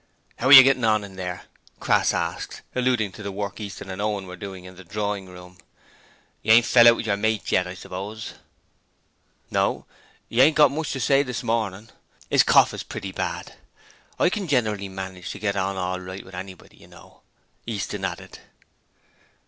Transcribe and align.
'How 0.37 0.47
are 0.47 0.51
you 0.51 0.63
getting 0.63 0.83
on 0.83 1.03
in 1.03 1.15
there?' 1.15 1.43
Crass 1.79 2.11
asked, 2.11 2.63
alluding 2.73 3.11
to 3.11 3.21
the 3.21 3.31
work 3.31 3.59
Easton 3.59 3.91
and 3.91 4.01
Owen 4.01 4.25
were 4.25 4.35
doing 4.35 4.65
in 4.65 4.75
the 4.75 4.83
drawing 4.83 5.27
room. 5.29 5.59
'You 6.41 6.53
ain't 6.53 6.65
fell 6.65 6.87
out 6.87 6.95
with 6.95 7.05
your 7.05 7.17
mate 7.17 7.51
yet, 7.51 7.67
I 7.67 7.75
s'pose?' 7.75 8.33
'No; 9.51 9.85
'e 10.31 10.41
ain't 10.41 10.55
got 10.57 10.71
much 10.71 10.91
to 10.93 10.99
say 10.99 11.21
this 11.21 11.43
morning; 11.43 11.89
'is 12.31 12.41
cough's 12.41 12.81
pretty 12.81 13.11
bad. 13.11 13.53
I 14.17 14.31
can 14.31 14.47
generally 14.47 14.89
manage 14.89 15.29
to 15.33 15.37
get 15.39 15.55
on 15.55 15.77
orl 15.77 15.99
right 16.03 16.25
with 16.25 16.33
anybody, 16.33 16.77
you 16.77 16.87
know,' 16.87 17.21
Easton 17.67 18.03
added. 18.03 18.39